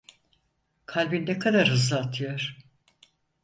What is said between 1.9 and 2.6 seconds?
atıyor…